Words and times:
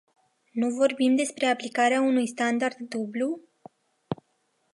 Nu 0.51 0.69
vorbim 0.69 1.15
despre 1.15 1.45
aplicarea 1.45 2.01
unui 2.01 2.27
standard 2.27 2.75
dublu? 2.77 3.39